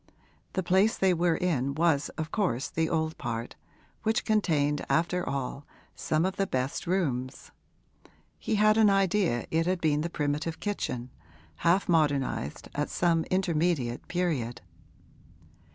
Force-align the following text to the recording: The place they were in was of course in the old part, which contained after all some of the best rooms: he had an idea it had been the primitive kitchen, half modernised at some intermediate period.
The 0.53 0.63
place 0.63 0.97
they 0.97 1.13
were 1.13 1.35
in 1.37 1.75
was 1.75 2.09
of 2.17 2.31
course 2.31 2.69
in 2.69 2.73
the 2.83 2.89
old 2.89 3.19
part, 3.19 3.55
which 4.01 4.25
contained 4.25 4.83
after 4.89 5.23
all 5.29 5.67
some 5.93 6.25
of 6.25 6.37
the 6.37 6.47
best 6.47 6.87
rooms: 6.87 7.51
he 8.39 8.55
had 8.55 8.77
an 8.79 8.89
idea 8.89 9.45
it 9.51 9.67
had 9.67 9.79
been 9.79 10.01
the 10.01 10.09
primitive 10.09 10.59
kitchen, 10.59 11.11
half 11.57 11.87
modernised 11.87 12.67
at 12.73 12.89
some 12.89 13.25
intermediate 13.25 14.07
period. 14.07 14.61